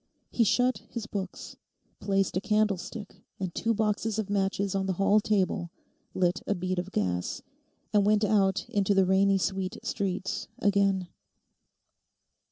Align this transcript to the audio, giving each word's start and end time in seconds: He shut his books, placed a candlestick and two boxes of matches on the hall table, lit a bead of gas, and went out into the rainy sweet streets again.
He 0.31 0.43
shut 0.43 0.79
his 0.89 1.05
books, 1.05 1.57
placed 1.99 2.35
a 2.35 2.41
candlestick 2.41 3.23
and 3.39 3.53
two 3.53 3.71
boxes 3.75 4.17
of 4.17 4.31
matches 4.31 4.73
on 4.73 4.87
the 4.87 4.93
hall 4.93 5.19
table, 5.19 5.69
lit 6.15 6.41
a 6.47 6.55
bead 6.55 6.79
of 6.79 6.91
gas, 6.91 7.43
and 7.93 8.03
went 8.03 8.23
out 8.25 8.65
into 8.67 8.95
the 8.95 9.05
rainy 9.05 9.37
sweet 9.37 9.77
streets 9.83 10.47
again. 10.57 11.07